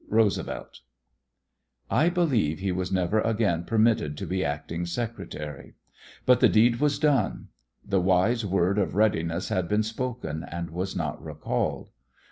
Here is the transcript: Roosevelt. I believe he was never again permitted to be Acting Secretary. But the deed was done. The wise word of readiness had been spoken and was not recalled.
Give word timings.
Roosevelt. 0.09 0.79
I 1.87 2.09
believe 2.09 2.57
he 2.57 2.71
was 2.71 2.91
never 2.91 3.21
again 3.21 3.65
permitted 3.65 4.17
to 4.17 4.25
be 4.25 4.43
Acting 4.43 4.87
Secretary. 4.87 5.75
But 6.25 6.39
the 6.39 6.49
deed 6.49 6.77
was 6.79 6.97
done. 6.97 7.49
The 7.85 8.01
wise 8.01 8.43
word 8.43 8.79
of 8.79 8.95
readiness 8.95 9.49
had 9.49 9.67
been 9.69 9.83
spoken 9.83 10.43
and 10.43 10.71
was 10.71 10.95
not 10.95 11.23
recalled. 11.23 11.91